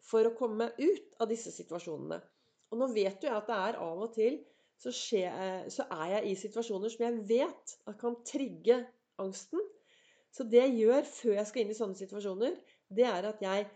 for 0.05 0.25
å 0.25 0.33
komme 0.37 0.65
meg 0.65 0.81
ut 0.81 1.21
av 1.21 1.29
disse 1.29 1.53
situasjonene. 1.53 2.17
Og 2.73 2.81
nå 2.81 2.89
vet 2.93 3.21
jo 3.21 3.29
jeg 3.29 3.37
at 3.37 3.49
det 3.49 3.61
er 3.67 3.79
av 3.85 4.01
og 4.01 4.13
til 4.17 4.41
så, 4.81 4.91
skjer, 4.91 5.69
så 5.71 5.85
er 5.93 6.17
jeg 6.17 6.31
i 6.31 6.35
situasjoner 6.39 6.91
som 6.91 7.05
jeg 7.05 7.21
vet 7.29 7.75
kan 8.01 8.17
trigge 8.27 8.81
angsten. 9.21 9.61
Så 10.35 10.43
det 10.51 10.59
jeg 10.59 10.79
gjør 10.81 11.05
før 11.07 11.37
jeg 11.37 11.49
skal 11.49 11.63
inn 11.63 11.71
i 11.71 11.77
sånne 11.77 11.99
situasjoner, 11.99 12.57
det 12.91 13.05
er 13.07 13.29
at 13.29 13.43
jeg 13.45 13.69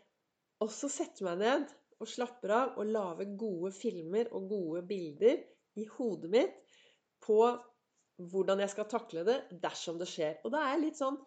også 0.63 0.89
setter 0.91 1.29
meg 1.29 1.39
ned 1.39 1.69
og 1.99 2.07
slapper 2.07 2.53
av 2.55 2.77
og 2.79 2.91
lager 2.93 3.33
gode 3.39 3.71
filmer 3.75 4.29
og 4.35 4.47
gode 4.51 4.83
bilder 4.87 5.41
i 5.79 5.85
hodet 5.97 6.31
mitt 6.31 6.77
på 7.23 7.41
hvordan 8.31 8.63
jeg 8.63 8.73
skal 8.73 8.87
takle 8.91 9.23
det 9.27 9.37
dersom 9.63 9.99
det 9.99 10.07
skjer. 10.11 10.39
Og 10.43 10.53
da 10.53 10.63
er 10.63 10.73
jeg 10.75 10.85
litt 10.85 10.99
sånn 10.99 11.19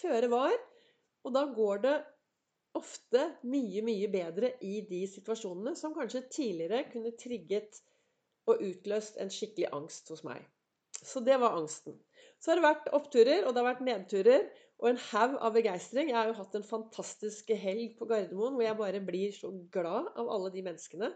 føre 0.00 0.30
var. 0.30 0.54
Og 1.26 1.34
da 1.34 1.44
går 1.54 1.82
det 1.84 1.96
ofte 2.78 3.24
mye, 3.50 3.82
mye 3.86 4.08
bedre 4.10 4.52
i 4.66 4.80
de 4.88 5.02
situasjonene 5.10 5.74
som 5.78 5.94
kanskje 5.94 6.28
tidligere 6.30 6.86
kunne 6.92 7.12
trigget 7.18 7.80
og 8.48 8.62
utløst 8.64 9.18
en 9.20 9.30
skikkelig 9.32 9.70
angst 9.74 10.10
hos 10.10 10.22
meg. 10.26 10.42
Så 11.00 11.22
det 11.24 11.36
var 11.40 11.56
angsten. 11.58 11.96
Så 12.40 12.50
har 12.50 12.60
det 12.60 12.66
vært 12.66 12.90
oppturer, 12.96 13.44
og 13.44 13.52
det 13.52 13.62
har 13.62 13.68
vært 13.68 13.86
nedturer, 13.86 14.46
og 14.80 14.88
en 14.88 15.00
haug 15.10 15.36
av 15.44 15.52
begeistring. 15.54 16.08
Jeg 16.10 16.16
har 16.16 16.30
jo 16.30 16.38
hatt 16.38 16.56
en 16.56 16.64
fantastisk 16.66 17.52
helg 17.62 17.98
på 17.98 18.08
Gardermoen 18.08 18.56
hvor 18.56 18.64
jeg 18.64 18.78
bare 18.78 19.02
blir 19.04 19.34
så 19.36 19.52
glad 19.72 20.08
av 20.18 20.30
alle 20.32 20.52
de 20.54 20.64
menneskene. 20.64 21.10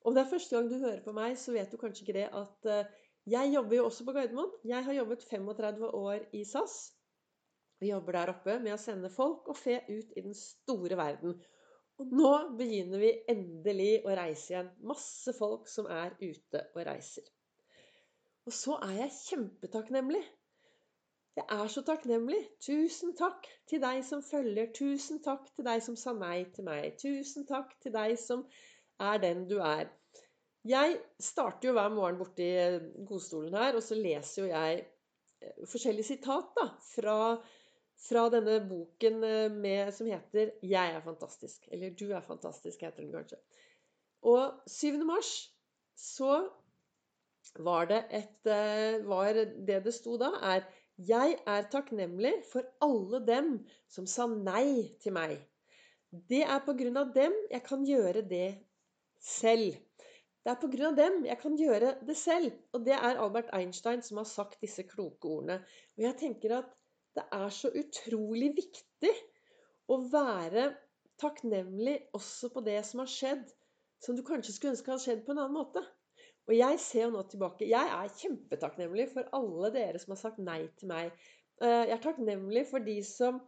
Om 0.00 0.16
det 0.16 0.22
er 0.22 0.30
første 0.30 0.56
gang 0.56 0.70
du 0.70 0.78
hører 0.80 1.02
på 1.04 1.12
meg, 1.16 1.36
så 1.36 1.52
vet 1.52 1.72
du 1.72 1.76
kanskje 1.80 2.06
ikke 2.06 2.16
det 2.16 2.28
at 2.32 2.70
eh, 2.72 2.92
jeg 3.28 3.52
jobber 3.52 3.76
jo 3.76 3.84
også 3.90 4.06
på 4.06 4.14
Gardermoen. 4.16 4.54
Jeg 4.64 4.86
har 4.86 4.96
jobbet 4.96 5.26
35 5.28 5.90
år 6.00 6.24
i 6.36 6.44
SAS. 6.48 6.78
Vi 7.80 7.92
jobber 7.92 8.16
der 8.16 8.32
oppe 8.32 8.56
med 8.64 8.74
å 8.74 8.80
sende 8.80 9.12
folk 9.12 9.48
og 9.52 9.56
fe 9.60 9.76
ut 9.88 10.16
i 10.16 10.24
den 10.24 10.36
store 10.36 10.96
verden. 11.00 11.36
Og 12.00 12.12
nå 12.16 12.32
begynner 12.56 13.02
vi 13.02 13.12
endelig 13.28 13.92
å 14.08 14.16
reise 14.16 14.54
igjen. 14.54 14.72
Masse 14.88 15.36
folk 15.36 15.68
som 15.68 15.88
er 15.92 16.16
ute 16.20 16.64
og 16.72 16.80
reiser. 16.88 17.28
Og 18.48 18.56
så 18.56 18.78
er 18.88 19.02
jeg 19.02 19.16
kjempetakknemlig. 19.18 20.22
Jeg 21.38 21.46
er 21.54 21.68
så 21.70 21.82
takknemlig. 21.86 22.40
Tusen 22.66 23.14
takk 23.18 23.46
til 23.70 23.80
deg 23.82 24.02
som 24.06 24.22
følger. 24.26 24.72
Tusen 24.74 25.22
takk 25.22 25.46
til 25.54 25.66
deg 25.66 25.82
som 25.84 25.96
sa 25.96 26.12
nei 26.16 26.42
til 26.54 26.66
meg. 26.66 26.96
Tusen 26.98 27.46
takk 27.48 27.76
til 27.82 27.94
deg 27.94 28.16
som 28.18 28.42
er 29.00 29.22
den 29.22 29.46
du 29.50 29.60
er. 29.62 29.88
Jeg 30.68 30.98
starter 31.22 31.70
jo 31.70 31.76
hver 31.76 31.92
morgen 31.94 32.18
borti 32.20 32.48
godstolen 33.08 33.54
her, 33.56 33.78
og 33.78 33.84
så 33.84 33.96
leser 33.96 34.42
jo 34.42 34.48
jeg 34.50 34.82
eh, 34.82 35.62
forskjellige 35.70 36.10
sitat 36.10 36.50
da, 36.58 36.66
fra, 36.90 37.16
fra 38.08 38.26
denne 38.34 38.58
boken 38.68 39.24
eh, 39.24 39.46
med, 39.54 39.94
som 39.96 40.10
heter 40.10 40.52
'Jeg 40.60 40.96
er 40.96 41.06
fantastisk'. 41.06 41.68
Eller 41.72 41.94
'Du 41.94 42.10
er 42.10 42.26
fantastisk', 42.26 42.84
heter 42.84 43.02
den 43.02 43.12
kanskje. 43.12 43.40
Og 44.22 44.60
7. 44.66 44.98
mars 45.04 45.54
så 45.96 46.42
var 47.58 47.84
det 47.88 48.04
et 48.10 48.46
eh, 48.46 49.08
var 49.08 49.32
Det 49.32 49.84
det 49.84 49.94
sto 49.94 50.18
da, 50.18 50.34
er 50.42 50.68
'Jeg 51.08 51.38
er 51.46 51.68
takknemlig 51.72 52.32
for 52.52 52.66
alle 52.84 53.20
dem 53.26 53.52
som 53.88 54.06
sa 54.06 54.26
nei 54.30 54.96
til 55.00 55.14
meg'. 55.16 55.38
Det 56.28 56.42
er 56.42 56.60
på 56.66 56.74
grunn 56.76 56.98
av 57.00 57.14
dem 57.14 57.36
jeg 57.50 57.62
kan 57.64 57.86
gjøre 57.86 58.22
det 58.28 58.48
selv. 59.20 59.78
Det 60.44 60.52
er 60.52 60.58
på 60.60 60.68
grunn 60.72 60.90
av 60.90 60.98
dem 60.98 61.24
jeg 61.28 61.38
kan 61.40 61.56
gjøre 61.56 61.94
det 62.08 62.16
selv. 62.16 62.52
Og 62.72 62.84
det 62.84 62.96
er 62.96 63.20
Albert 63.22 63.52
Einstein 63.56 64.02
som 64.02 64.20
har 64.20 64.28
sagt 64.28 64.60
disse 64.64 64.84
kloke 64.88 65.28
ordene. 65.28 65.60
Og 65.96 66.04
jeg 66.04 66.16
tenker 66.20 66.56
at 66.58 66.70
det 67.16 67.24
er 67.32 67.48
så 67.54 67.70
utrolig 67.82 68.52
viktig 68.56 69.12
å 69.90 70.00
være 70.12 70.70
takknemlig 71.20 71.96
også 72.16 72.50
på 72.54 72.62
det 72.66 72.78
som 72.88 73.02
har 73.04 73.10
skjedd, 73.12 73.46
som 74.00 74.16
du 74.16 74.22
kanskje 74.26 74.54
skulle 74.54 74.74
ønske 74.76 74.92
hadde 74.92 75.04
skjedd 75.04 75.24
på 75.26 75.34
en 75.34 75.42
annen 75.44 75.58
måte. 75.58 75.82
Og 76.48 76.56
jeg 76.56 76.80
ser 76.82 77.06
jo 77.06 77.12
nå 77.14 77.22
tilbake. 77.30 77.68
Jeg 77.68 77.92
er 77.94 78.16
kjempetakknemlig 78.20 79.10
for 79.12 79.28
alle 79.36 79.70
dere 79.74 80.00
som 80.02 80.14
har 80.14 80.20
sagt 80.22 80.40
nei 80.42 80.62
til 80.80 80.90
meg. 80.90 81.12
Eh, 81.62 81.84
jeg 81.90 81.94
er 81.96 82.04
takknemlig 82.04 82.64
for 82.70 82.82
de 82.84 82.96
som 83.06 83.40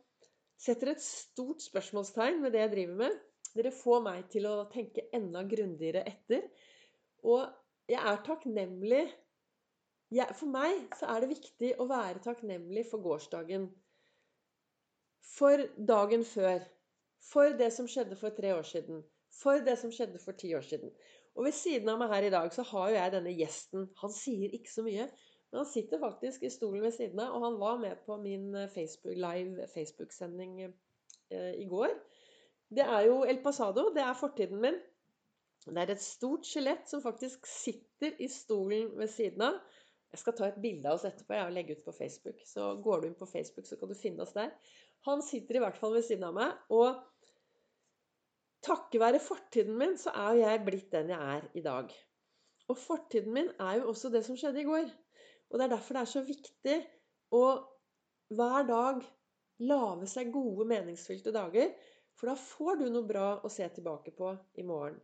setter 0.61 0.93
et 0.93 1.03
stort 1.03 1.65
spørsmålstegn 1.65 2.43
ved 2.45 2.55
det 2.55 2.63
jeg 2.63 2.75
driver 2.77 3.01
med. 3.01 3.19
Dere 3.57 3.73
får 3.75 4.05
meg 4.05 4.29
til 4.33 4.47
å 4.49 4.55
tenke 4.73 5.09
enda 5.17 5.43
grundigere 5.49 6.05
etter. 6.09 6.47
Og 7.25 7.49
jeg 7.91 8.01
er 8.01 8.25
takknemlig 8.27 9.05
For 10.13 10.45
meg 10.45 10.93
så 10.99 11.07
er 11.09 11.23
det 11.23 11.31
viktig 11.31 11.71
å 11.81 11.87
være 11.89 12.21
takknemlig 12.21 12.83
for 12.91 13.01
gårsdagen. 13.01 13.71
For 15.25 15.63
dagen 15.89 16.27
før. 16.29 16.67
For 17.25 17.55
det 17.57 17.71
som 17.73 17.89
skjedde 17.89 18.19
for 18.21 18.37
tre 18.37 18.51
år 18.53 18.67
siden. 18.69 19.01
For 19.33 19.65
det 19.65 19.79
som 19.81 19.95
skjedde 19.95 20.21
for 20.21 20.37
ti 20.37 20.53
år 20.55 20.67
siden. 20.69 20.93
Og 21.37 21.47
ved 21.47 21.57
siden 21.57 21.89
av 21.89 22.01
meg 22.01 22.13
her 22.13 22.29
i 22.29 22.33
dag 22.35 22.49
så 22.53 22.65
har 22.69 22.91
jo 22.91 22.99
jeg 22.99 23.13
denne 23.15 23.35
gjesten. 23.37 23.87
Han 24.03 24.13
sier 24.13 24.53
ikke 24.57 24.73
så 24.73 24.85
mye. 24.87 25.07
Men 25.53 25.61
han 25.63 25.69
sitter 25.69 26.01
faktisk 26.01 26.45
i 26.45 26.51
stolen 26.53 26.85
ved 26.85 26.95
siden 26.97 27.21
av, 27.21 27.35
og 27.37 27.45
han 27.45 27.59
var 27.61 27.81
med 27.81 28.01
på 28.07 28.17
min 28.21 28.55
Facebook, 28.73 29.19
live 29.21 29.67
Facebook-sending 29.75 30.63
eh, 30.65 31.53
i 31.61 31.67
går. 31.69 31.93
Det 32.73 32.85
er 32.85 33.07
jo 33.11 33.19
El 33.29 33.43
Pasado. 33.45 33.91
Det 33.93 34.01
er 34.01 34.17
fortiden 34.17 34.63
min. 34.65 34.79
Det 35.67 35.79
er 35.79 35.93
et 35.93 36.03
stort 36.03 36.49
skjelett 36.49 36.89
som 36.91 37.05
faktisk 37.05 37.47
sitter 37.47 38.17
i 38.19 38.29
stolen 38.33 38.95
ved 38.99 39.13
siden 39.13 39.45
av. 39.47 39.61
Jeg 40.13 40.21
skal 40.21 40.37
ta 40.37 40.49
et 40.49 40.61
bilde 40.61 40.89
av 40.89 40.99
oss 40.99 41.07
etterpå 41.09 41.37
jeg 41.37 41.49
og 41.49 41.55
legge 41.57 41.77
ut 41.77 41.85
på 41.85 41.95
Facebook. 41.97 42.41
Så 42.49 42.73
går 42.85 43.01
du 43.01 43.09
inn 43.09 43.19
på 43.21 43.29
Facebook, 43.29 43.69
så 43.69 43.79
kan 43.81 43.93
du 43.93 43.97
finne 43.97 44.25
oss 44.25 44.35
der. 44.37 44.51
Han 45.09 45.23
sitter 45.25 45.59
i 45.59 45.63
hvert 45.63 45.79
fall 45.79 45.95
ved 45.97 46.05
siden 46.07 46.27
av 46.29 46.35
meg. 46.37 46.59
Og 46.73 46.97
takket 48.63 49.01
være 49.03 49.21
fortiden 49.23 49.77
min, 49.79 49.97
så 49.99 50.13
er 50.15 50.35
jo 50.35 50.45
jeg 50.45 50.65
blitt 50.67 50.91
den 50.95 51.13
jeg 51.13 51.37
er 51.37 51.47
i 51.59 51.63
dag. 51.65 51.93
Og 52.71 52.79
fortiden 52.79 53.35
min 53.35 53.51
er 53.61 53.81
jo 53.81 53.89
også 53.93 54.11
det 54.13 54.25
som 54.27 54.39
skjedde 54.39 54.63
i 54.63 54.69
går. 54.69 54.91
Og 55.51 55.59
det 55.59 55.67
er 55.67 55.75
derfor 55.75 55.99
det 55.99 56.03
er 56.03 56.13
så 56.13 56.23
viktig 56.25 56.77
å 57.37 57.45
hver 58.33 58.69
dag 58.69 59.03
lage 59.69 60.09
seg 60.11 60.31
gode, 60.35 60.67
meningsfylte 60.69 61.35
dager. 61.35 61.73
For 62.17 62.31
da 62.31 62.37
får 62.39 62.79
du 62.81 62.87
noe 62.93 63.09
bra 63.09 63.27
å 63.43 63.51
se 63.53 63.67
tilbake 63.75 64.15
på 64.17 64.31
i 64.61 64.65
morgen. 64.67 64.99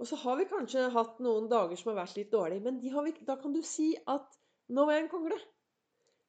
Og 0.00 0.08
så 0.08 0.16
har 0.22 0.38
vi 0.38 0.48
kanskje 0.48 0.86
hatt 0.94 1.18
noen 1.20 1.48
dager 1.50 1.76
som 1.76 1.90
har 1.92 2.02
vært 2.02 2.16
litt 2.16 2.30
dårlige, 2.32 2.64
men 2.64 2.78
vi, 2.80 2.92
da 3.26 3.36
kan 3.40 3.52
du 3.52 3.60
si 3.66 3.92
at 4.08 4.38
'nå 4.70 4.86
var 4.86 4.96
jeg 4.96 5.04
en 5.04 5.12
kongle'. 5.12 5.40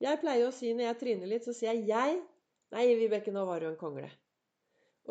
Jeg 0.01 0.19
pleier 0.19 0.47
å 0.47 0.55
si 0.55 0.73
når 0.73 0.88
jeg 0.88 1.00
tryner 1.00 1.27
litt, 1.27 1.45
så 1.45 1.53
sier 1.53 1.73
jeg 1.73 1.88
'jeg'. 1.88 2.21
Nei, 2.71 2.95
Vibeke, 2.95 3.31
nå 3.31 3.45
var 3.45 3.59
du 3.59 3.67
en 3.67 3.77
kongle. 3.79 4.09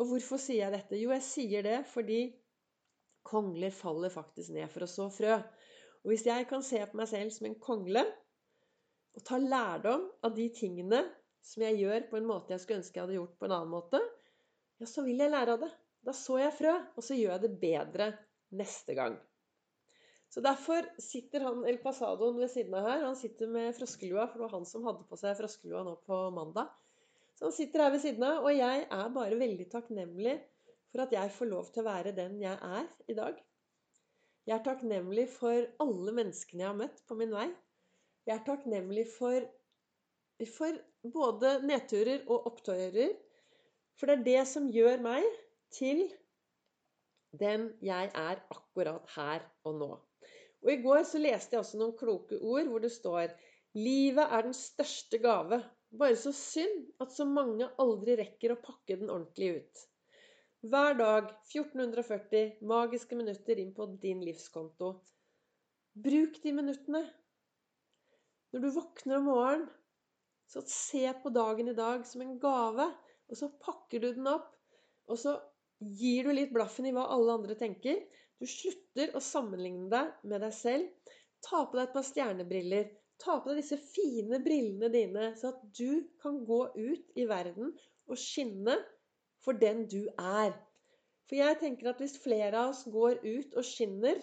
Og 0.01 0.09
hvorfor 0.09 0.41
sier 0.41 0.63
jeg 0.65 0.73
dette? 0.73 0.97
Jo, 0.97 1.11
jeg 1.13 1.25
sier 1.25 1.65
det 1.65 1.77
fordi 1.91 2.23
kongler 3.27 3.73
faller 3.75 4.09
faktisk 4.09 4.55
ned 4.55 4.71
for 4.73 4.85
å 4.85 4.89
så 4.89 5.05
frø. 5.13 5.35
Og 6.01 6.09
hvis 6.09 6.25
jeg 6.25 6.47
kan 6.49 6.65
se 6.65 6.81
på 6.89 6.97
meg 6.97 7.09
selv 7.11 7.33
som 7.35 7.47
en 7.47 7.59
kongle, 7.61 8.01
og 9.11 9.25
ta 9.27 9.37
lærdom 9.37 10.07
av 10.25 10.33
de 10.33 10.47
tingene 10.55 11.03
som 11.45 11.65
jeg 11.65 11.81
gjør 11.83 12.07
på 12.09 12.17
en 12.17 12.29
måte 12.29 12.55
jeg 12.55 12.63
skulle 12.63 12.79
ønske 12.79 12.97
jeg 12.97 13.03
hadde 13.05 13.17
gjort 13.17 13.37
på 13.37 13.47
en 13.47 13.55
annen 13.57 13.73
måte, 13.73 13.99
ja, 14.81 14.87
så 14.89 15.03
vil 15.05 15.21
jeg 15.21 15.33
lære 15.33 15.57
av 15.57 15.65
det. 15.65 15.69
Da 16.01 16.13
så 16.17 16.39
jeg 16.41 16.55
frø, 16.57 16.73
og 16.97 17.05
så 17.05 17.17
gjør 17.17 17.35
jeg 17.35 17.43
det 17.43 17.51
bedre 17.61 18.07
neste 18.57 18.95
gang. 18.97 19.19
Så 20.31 20.41
Derfor 20.41 20.87
sitter 21.03 21.43
han 21.45 21.65
El 21.67 21.77
Pasadoen 21.83 22.39
ved 22.39 22.49
siden 22.49 22.73
av 22.79 22.87
her. 22.87 23.03
Han 23.03 23.17
sitter 23.19 23.51
med 23.51 23.75
froskelua, 23.77 24.29
for 24.31 24.39
det 24.39 24.45
var 24.47 24.55
han 24.55 24.65
som 24.65 24.85
hadde 24.87 25.05
på 25.09 25.19
seg 25.19 25.35
froskelua 25.37 25.83
nå 25.85 25.97
på 26.07 26.21
mandag. 26.33 26.71
Han 27.41 27.53
sitter 27.55 27.81
her 27.83 27.93
ved 27.93 28.03
siden 28.03 28.23
av, 28.27 28.43
og 28.45 28.53
jeg 28.53 28.83
er 28.85 29.13
bare 29.15 29.39
veldig 29.39 29.65
takknemlig 29.71 30.35
for 30.91 31.05
at 31.05 31.15
jeg 31.15 31.31
får 31.33 31.49
lov 31.49 31.71
til 31.73 31.81
å 31.81 31.87
være 31.87 32.13
den 32.17 32.37
jeg 32.41 32.53
er 32.53 32.85
i 33.09 33.15
dag. 33.17 33.39
Jeg 34.49 34.57
er 34.57 34.63
takknemlig 34.65 35.27
for 35.31 35.65
alle 35.83 36.13
menneskene 36.17 36.63
jeg 36.63 36.69
har 36.69 36.77
møtt 36.77 37.01
på 37.09 37.17
min 37.17 37.33
vei. 37.33 37.47
Jeg 38.29 38.35
er 38.35 38.45
takknemlig 38.45 39.07
for, 39.15 39.45
for 40.53 40.79
både 41.15 41.55
nedturer 41.65 42.25
og 42.27 42.47
opptøyer. 42.51 43.13
For 43.97 44.09
det 44.09 44.17
er 44.19 44.27
det 44.27 44.45
som 44.49 44.69
gjør 44.73 45.01
meg 45.05 45.25
til 45.73 46.07
den 47.41 47.69
jeg 47.81 48.11
er 48.17 48.41
akkurat 48.51 49.07
her 49.15 49.45
og 49.65 49.77
nå. 49.79 49.91
Og 50.61 50.71
I 50.73 50.81
går 50.83 51.05
så 51.09 51.21
leste 51.21 51.55
jeg 51.55 51.63
også 51.63 51.79
noen 51.81 51.97
kloke 51.97 52.37
ord 52.37 52.69
hvor 52.69 52.83
det 52.83 52.93
står 52.93 53.33
Livet 53.77 54.27
er 54.27 54.43
den 54.43 54.53
største 54.57 55.17
gave. 55.23 55.61
Bare 55.91 56.15
så 56.15 56.31
synd 56.35 56.85
at 57.03 57.11
så 57.11 57.25
mange 57.27 57.67
aldri 57.83 58.15
rekker 58.19 58.53
å 58.53 58.61
pakke 58.63 58.95
den 59.01 59.11
ordentlig 59.11 59.49
ut. 59.57 59.81
Hver 60.71 60.95
dag 60.95 61.31
1440 61.49 62.61
magiske 62.69 63.17
minutter 63.17 63.59
inn 63.59 63.73
på 63.75 63.87
din 64.03 64.21
livskonto. 64.23 64.93
Bruk 65.91 66.37
de 66.43 66.53
minuttene. 66.55 67.01
Når 68.51 68.63
du 68.63 68.69
våkner 68.75 69.17
om 69.17 69.27
morgenen, 69.31 69.67
så 70.51 70.63
se 70.67 71.03
på 71.23 71.31
dagen 71.31 71.71
i 71.71 71.75
dag 71.75 72.05
som 72.07 72.23
en 72.23 72.37
gave. 72.39 72.87
Og 73.31 73.39
så 73.39 73.47
pakker 73.63 74.03
du 74.03 74.09
den 74.13 74.27
opp, 74.27 74.49
og 75.07 75.19
så 75.19 75.37
gir 75.99 76.27
du 76.27 76.35
litt 76.35 76.51
blaffen 76.55 76.87
i 76.87 76.91
hva 76.95 77.07
alle 77.15 77.35
andre 77.39 77.55
tenker. 77.59 77.99
Du 78.39 78.47
slutter 78.47 79.15
å 79.15 79.23
sammenligne 79.23 79.89
deg 79.91 80.27
med 80.27 80.43
deg 80.43 80.55
selv. 80.55 81.11
Ta 81.41 81.65
på 81.65 81.79
deg 81.79 81.87
et 81.87 81.95
par 81.95 82.05
stjernebriller. 82.05 82.89
Ta 83.21 83.37
på 83.37 83.51
deg 83.51 83.61
disse 83.61 83.77
fine 83.77 84.39
brillene 84.41 84.89
dine, 84.93 85.31
så 85.37 85.51
at 85.53 85.61
du 85.77 86.01
kan 86.23 86.41
gå 86.47 86.63
ut 86.73 87.17
i 87.19 87.27
verden 87.29 87.75
og 88.09 88.17
skinne 88.17 88.79
for 89.45 89.57
den 89.57 89.85
du 89.89 90.03
er. 90.17 90.55
For 91.29 91.37
jeg 91.37 91.59
tenker 91.61 91.91
at 91.91 92.01
hvis 92.01 92.17
flere 92.21 92.51
av 92.57 92.73
oss 92.73 92.83
går 92.89 93.21
ut 93.23 93.53
og 93.55 93.65
skinner 93.65 94.17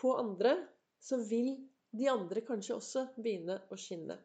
på 0.00 0.16
andre, 0.18 0.56
så 1.00 1.20
vil 1.30 1.54
de 1.96 2.10
andre 2.10 2.42
kanskje 2.46 2.76
også 2.76 3.06
begynne 3.16 3.60
å 3.70 3.78
skinne. 3.80 4.18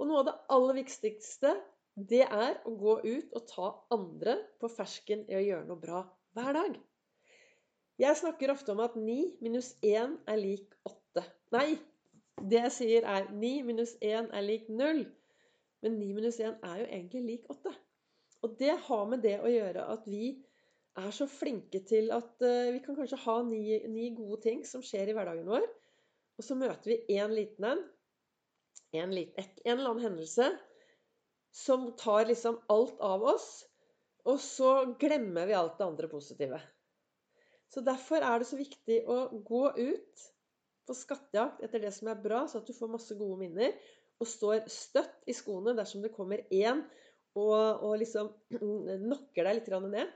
Og 0.00 0.08
noe 0.08 0.24
av 0.24 0.28
det 0.28 0.34
aller 0.56 0.80
viktigste 0.80 1.54
det 1.94 2.24
er 2.24 2.58
å 2.66 2.72
gå 2.74 2.96
ut 3.04 3.36
og 3.38 3.46
ta 3.46 3.68
andre 3.94 4.40
på 4.58 4.70
fersken 4.72 5.22
i 5.30 5.36
å 5.38 5.44
gjøre 5.44 5.68
noe 5.68 5.80
bra 5.80 6.02
hver 6.34 6.56
dag. 6.56 6.78
Jeg 8.02 8.18
snakker 8.18 8.50
ofte 8.50 8.74
om 8.74 8.82
at 8.82 8.96
9 8.98 9.36
minus 9.44 9.76
1 9.86 10.16
er 10.26 10.40
lik 10.40 10.74
8. 10.90 11.22
Nei, 11.54 11.76
det 12.42 12.60
jeg 12.60 12.72
sier 12.74 13.06
er 13.08 13.28
9 13.30 13.52
minus 13.66 13.94
1 14.02 14.32
er 14.34 14.44
lik 14.44 14.68
0. 14.68 15.04
Men 15.84 15.98
9 16.00 16.10
minus 16.16 16.40
1 16.40 16.58
er 16.66 16.80
jo 16.80 16.88
egentlig 16.88 17.22
lik 17.28 17.46
8. 17.52 17.72
Og 18.44 18.58
det 18.60 18.74
har 18.88 19.06
med 19.08 19.22
det 19.24 19.38
å 19.40 19.50
gjøre 19.50 19.86
at 19.94 20.04
vi 20.10 20.34
er 21.00 21.10
så 21.14 21.26
flinke 21.30 21.80
til 21.88 22.10
at 22.14 22.44
uh, 22.44 22.70
vi 22.74 22.82
kan 22.84 22.96
kanskje 22.98 23.20
ha 23.24 23.38
ni, 23.46 23.62
ni, 23.90 24.10
gode 24.14 24.42
ting 24.44 24.62
som 24.68 24.84
skjer 24.84 25.10
i 25.10 25.16
hverdagen 25.16 25.48
vår. 25.48 25.66
Og 26.38 26.46
så 26.46 26.56
møter 26.58 26.92
vi 26.92 27.18
én 27.18 27.34
liten 27.34 27.70
en. 27.70 27.82
En, 28.94 29.10
en 29.10 29.74
eller 29.74 29.90
annen 29.90 30.04
hendelse 30.04 30.52
som 31.54 31.88
tar 31.98 32.26
liksom 32.28 32.60
alt 32.70 33.00
av 33.02 33.22
oss, 33.34 33.48
og 34.26 34.38
så 34.42 34.70
glemmer 34.98 35.46
vi 35.46 35.54
alt 35.54 35.76
det 35.78 35.86
andre 35.86 36.08
positive. 36.10 36.58
Så 37.70 37.82
Derfor 37.82 38.22
er 38.22 38.38
det 38.38 38.48
så 38.48 38.58
viktig 38.58 39.00
å 39.10 39.18
gå 39.46 39.64
ut 39.74 40.24
på 40.86 40.96
skattejakt 40.96 41.62
etter 41.64 41.82
det 41.84 41.92
som 41.96 42.10
er 42.12 42.20
bra, 42.20 42.44
så 42.48 42.60
at 42.60 42.68
du 42.68 42.76
får 42.76 42.92
masse 42.92 43.16
gode 43.18 43.40
minner, 43.40 43.72
og 44.22 44.30
står 44.30 44.68
støtt 44.70 45.24
i 45.30 45.34
skoene 45.36 45.74
dersom 45.76 46.04
det 46.04 46.12
kommer 46.14 46.44
én 46.54 46.84
og, 47.34 47.82
og 47.82 47.96
liksom 47.98 48.30
knocker 49.06 49.48
deg 49.48 49.58
litt 49.58 49.72
ned. 49.88 50.12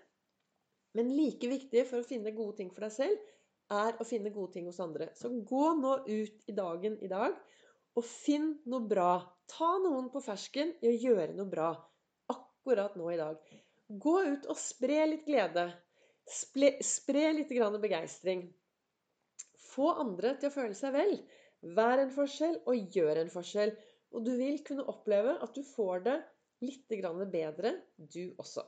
Men 0.97 1.11
like 1.15 1.51
viktig 1.51 1.85
for 1.89 2.01
å 2.01 2.07
finne 2.07 2.35
gode 2.37 2.61
ting 2.61 2.71
for 2.75 2.87
deg 2.87 2.95
selv, 2.95 3.27
er 3.69 3.99
å 4.01 4.07
finne 4.09 4.33
gode 4.33 4.55
ting 4.55 4.69
hos 4.71 4.81
andre. 4.81 5.11
Så 5.19 5.29
gå 5.45 5.65
nå 5.77 5.99
ut 6.07 6.49
i 6.49 6.55
dagen 6.57 6.97
i 7.05 7.11
dag 7.11 7.35
og 7.99 8.07
finn 8.07 8.55
noe 8.71 8.87
bra. 8.89 9.19
Ta 9.51 9.75
noen 9.83 10.09
på 10.13 10.23
fersken 10.25 10.73
i 10.81 10.91
å 10.91 10.97
gjøre 10.97 11.35
noe 11.37 11.51
bra 11.51 11.73
akkurat 12.33 12.97
nå 12.97 13.11
i 13.13 13.19
dag. 13.21 13.43
Gå 13.89 14.15
ut 14.29 14.49
og 14.49 14.61
spre 14.61 15.05
litt 15.09 15.27
glede. 15.29 15.69
Spre, 16.29 16.75
spre 16.85 17.31
litt 17.33 17.53
begeistring. 17.81 18.47
Få 19.79 19.93
andre 20.03 20.35
til 20.41 20.51
å 20.51 20.55
føle 20.57 20.75
seg 20.75 20.97
vel. 20.97 21.15
Vær 21.79 22.03
en 22.03 22.11
forskjell 22.11 22.57
og 22.67 22.97
gjør 22.97 23.23
en 23.23 23.31
forskjell. 23.31 23.71
Og 24.17 24.25
du 24.27 24.33
vil 24.41 24.59
kunne 24.67 24.87
oppleve 24.91 25.37
at 25.45 25.55
du 25.55 25.63
får 25.67 26.03
det 26.09 26.17
litt 26.65 26.91
bedre, 27.31 27.75
du 27.97 28.35
også. 28.43 28.65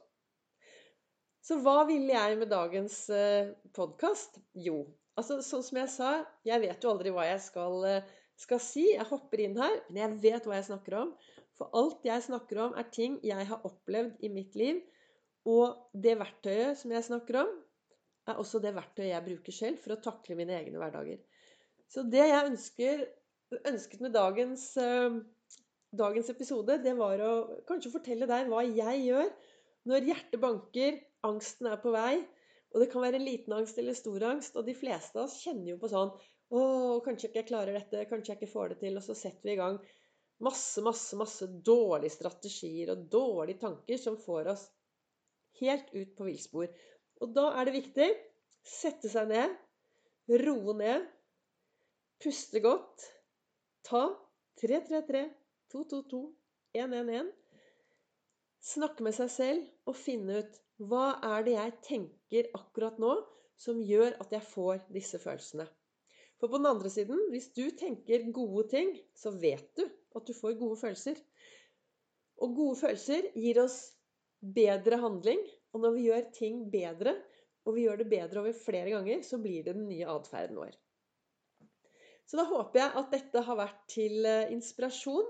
Så 1.43 1.57
hva 1.65 1.83
ville 1.89 2.13
jeg 2.13 2.39
med 2.39 2.51
dagens 2.53 2.97
eh, 3.11 3.51
podkast? 3.75 4.39
Jo, 4.55 4.85
altså 5.19 5.41
sånn 5.43 5.65
som 5.67 5.81
jeg 5.81 5.91
sa, 5.91 6.11
jeg 6.47 6.63
vet 6.63 6.85
jo 6.85 6.93
aldri 6.93 7.11
hva 7.17 7.25
jeg 7.27 7.41
skal, 7.43 7.79
eh, 7.89 8.11
skal 8.39 8.61
si. 8.63 8.85
Jeg 8.93 9.09
hopper 9.09 9.43
inn 9.47 9.57
her, 9.59 9.81
men 9.89 10.03
jeg 10.05 10.21
vet 10.27 10.47
hva 10.47 10.61
jeg 10.61 10.69
snakker 10.69 10.99
om. 11.01 11.15
For 11.59 11.73
alt 11.77 12.05
jeg 12.07 12.29
snakker 12.29 12.61
om, 12.69 12.77
er 12.79 12.93
ting 12.93 13.19
jeg 13.27 13.49
har 13.49 13.67
opplevd 13.67 14.21
i 14.23 14.31
mitt 14.33 14.55
liv. 14.61 14.85
Og 15.49 15.81
det 15.97 16.19
verktøyet 16.21 16.79
som 16.79 16.93
jeg 16.93 17.09
snakker 17.09 17.41
om, 17.43 17.51
er 18.31 18.41
også 18.41 18.61
det 18.63 18.75
verktøyet 18.77 19.13
jeg 19.13 19.27
bruker 19.27 19.57
selv 19.57 19.83
for 19.83 19.95
å 19.95 20.03
takle 20.05 20.39
mine 20.39 20.57
egne 20.57 20.81
hverdager. 20.81 21.21
Så 21.91 22.05
det 22.07 22.23
jeg 22.23 22.49
ønsker, 22.53 23.05
ønsket 23.67 24.03
med 24.05 24.15
dagens, 24.15 24.67
uh, 24.79 25.21
dagens 25.97 26.31
episode, 26.33 26.79
det 26.85 26.95
var 26.99 27.23
å 27.27 27.33
kanskje 27.69 27.95
fortelle 27.95 28.29
deg 28.31 28.51
hva 28.51 28.63
jeg 28.67 29.07
gjør 29.09 29.33
når 29.91 30.11
hjertet 30.11 30.43
banker, 30.43 30.99
angsten 31.27 31.71
er 31.71 31.81
på 31.83 31.93
vei. 31.95 32.21
Og 32.71 32.83
det 32.83 32.91
kan 32.93 33.03
være 33.03 33.19
en 33.19 33.27
liten 33.27 33.55
angst 33.57 33.79
eller 33.81 33.97
stor 33.99 34.23
angst. 34.29 34.59
Og 34.59 34.67
de 34.67 34.77
fleste 34.79 35.19
av 35.19 35.27
oss 35.27 35.41
kjenner 35.43 35.73
jo 35.73 35.81
på 35.81 35.91
sånn 35.91 36.13
Å, 36.51 36.61
kanskje 37.07 37.29
ikke 37.29 37.39
jeg 37.41 37.49
klarer 37.49 37.77
dette. 37.79 38.05
Kanskje 38.11 38.33
jeg 38.33 38.41
ikke 38.41 38.53
får 38.53 38.73
det 38.73 38.79
til. 38.83 38.99
Og 38.99 39.05
så 39.07 39.17
setter 39.19 39.47
vi 39.49 39.55
i 39.55 39.61
gang 39.61 39.79
masse, 40.43 40.83
masse, 40.83 41.17
masse 41.19 41.49
dårlige 41.67 42.15
strategier 42.15 42.93
og 42.95 43.09
dårlige 43.13 43.63
tanker 43.65 44.01
som 44.01 44.19
får 44.19 44.53
oss 44.55 44.65
helt 45.61 45.91
ut 45.95 46.15
på 46.17 46.27
villspor. 46.29 46.71
Og 47.21 47.33
da 47.37 47.51
er 47.61 47.69
det 47.69 47.77
viktig 47.77 48.09
sette 48.67 49.11
seg 49.13 49.29
ned, 49.31 49.57
roe 50.45 50.77
ned, 50.77 51.05
puste 52.21 52.63
godt, 52.65 53.07
ta 53.87 54.07
333, 54.61 55.27
222, 55.73 56.25
111 56.77 57.31
Snakke 58.61 59.05
med 59.07 59.17
seg 59.17 59.31
selv 59.33 59.89
og 59.89 59.97
finne 59.97 60.43
ut 60.43 60.59
hva 60.91 61.15
er 61.31 61.45
det 61.47 61.55
jeg 61.55 61.77
tenker 61.87 62.49
akkurat 62.57 62.99
nå 63.01 63.15
som 63.61 63.81
gjør 63.85 64.19
at 64.21 64.33
jeg 64.35 64.45
får 64.53 64.83
disse 64.93 65.21
følelsene. 65.21 65.65
For 66.41 66.49
på 66.49 66.61
den 66.61 66.69
andre 66.69 66.91
siden, 66.93 67.21
hvis 67.33 67.51
du 67.57 67.67
tenker 67.77 68.25
gode 68.33 68.67
ting, 68.73 68.93
så 69.17 69.33
vet 69.33 69.67
du 69.77 69.85
at 70.17 70.27
du 70.29 70.33
får 70.37 70.59
gode 70.61 70.77
følelser. 70.81 71.17
Og 72.41 72.55
gode 72.57 72.79
følelser 72.81 73.29
gir 73.37 73.61
oss 73.65 73.79
bedre 74.41 75.01
handling. 75.03 75.41
Og 75.75 75.85
når 75.85 75.97
vi 75.97 76.07
gjør 76.09 76.31
ting 76.35 76.63
bedre, 76.73 77.17
og 77.67 77.77
vi 77.77 77.85
gjør 77.87 78.01
det 78.01 78.09
bedre 78.11 78.43
over 78.43 78.57
flere 78.57 78.95
ganger, 78.95 79.21
så 79.27 79.39
blir 79.43 79.67
det 79.67 79.77
den 79.77 79.89
nye 79.89 80.09
atferden 80.11 80.59
vår. 80.59 80.73
Så 82.27 82.39
da 82.39 82.47
håper 82.47 82.81
jeg 82.81 82.97
at 83.03 83.13
dette 83.15 83.45
har 83.47 83.59
vært 83.59 83.85
til 83.91 84.27
eh, 84.27 84.51
inspirasjon 84.55 85.29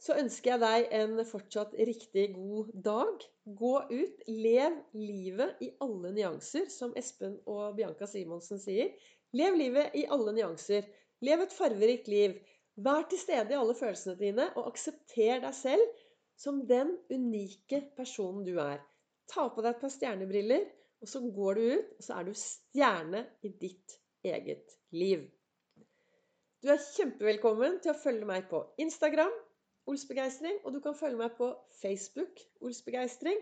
så 0.00 0.16
ønsker 0.16 0.54
jeg 0.54 0.60
deg 0.62 0.92
en 0.96 1.20
fortsatt 1.28 1.74
riktig 1.76 2.30
god 2.32 2.70
dag. 2.86 3.24
Gå 3.44 3.72
ut, 3.90 4.22
lev 4.26 4.78
livet 4.96 5.60
i 5.60 5.68
alle 5.84 6.12
nyanser, 6.16 6.70
som 6.72 6.94
Espen 6.96 7.36
og 7.50 7.76
Bianca 7.76 8.08
Simonsen 8.08 8.62
sier. 8.62 8.94
Lev 9.36 9.58
livet 9.60 9.96
i 10.00 10.06
alle 10.08 10.32
nyanser. 10.38 10.88
Lev 11.26 11.44
et 11.44 11.52
farverikt 11.52 12.08
liv. 12.08 12.38
Vær 12.80 13.04
til 13.10 13.20
stede 13.20 13.52
i 13.52 13.58
alle 13.58 13.76
følelsene 13.76 14.16
dine, 14.16 14.46
og 14.56 14.70
aksepter 14.70 15.42
deg 15.44 15.52
selv 15.58 15.84
som 16.40 16.62
den 16.64 16.94
unike 17.12 17.82
personen 17.98 18.46
du 18.46 18.54
er. 18.62 18.80
Ta 19.30 19.46
på 19.54 19.62
deg 19.62 19.76
et 19.76 19.82
par 19.82 19.92
stjernebriller, 19.94 20.64
og 21.00 21.08
så 21.08 21.22
går 21.22 21.58
du 21.58 21.66
ut, 21.74 21.92
og 21.98 22.06
så 22.06 22.16
er 22.18 22.26
du 22.26 22.32
stjerne 22.36 23.22
i 23.46 23.52
ditt 23.60 24.00
eget 24.26 24.74
liv. 24.92 25.22
Du 26.60 26.68
er 26.68 26.82
kjempevelkommen 26.82 27.78
til 27.80 27.94
å 27.94 28.00
følge 28.02 28.26
meg 28.28 28.50
på 28.50 28.60
Instagram 28.82 29.32
Olsbegeistring. 29.88 30.58
Og 30.64 30.74
du 30.74 30.80
kan 30.84 30.96
følge 30.96 31.20
meg 31.22 31.36
på 31.38 31.50
Facebook 31.80 32.42
Olsbegeistring. 32.60 33.38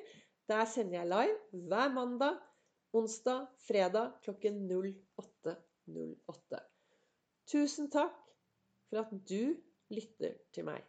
Der 0.49 0.65
sender 0.71 1.01
jeg 1.01 1.11
live 1.11 1.65
hver 1.69 1.91
mandag, 1.93 2.39
onsdag, 2.97 3.49
fredag 3.67 4.15
klokken 4.25 4.62
08.08. 4.71 5.57
08. 6.29 6.62
Tusen 7.49 7.91
takk 7.91 8.17
for 8.89 9.03
at 9.03 9.12
du 9.29 9.57
lytter 9.93 10.39
til 10.55 10.69
meg. 10.69 10.85